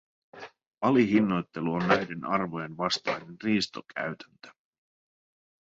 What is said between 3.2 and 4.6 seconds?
riistokäytäntö.